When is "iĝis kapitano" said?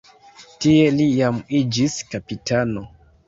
1.61-2.85